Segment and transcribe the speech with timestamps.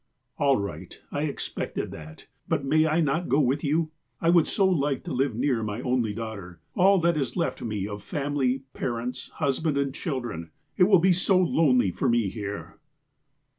[0.39, 0.99] '''All right.
[1.11, 2.25] I expected that.
[2.47, 3.91] But may I not go with you?
[4.19, 7.87] I would so like to live near my only daughter— all that is left me
[7.87, 10.49] of family, parents, husband, and chil dren.
[10.75, 12.79] It will be so lonely for me here.'